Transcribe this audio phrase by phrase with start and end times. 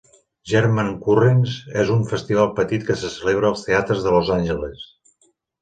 [0.51, 1.53] "German Currents"
[1.83, 4.91] és un festival petit que se celebra als teatres de Los Angeles.